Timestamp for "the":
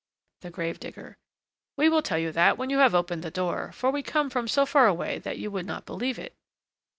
0.39-0.49, 3.21-3.29